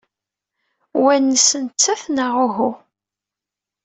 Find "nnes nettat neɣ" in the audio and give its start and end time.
1.17-2.33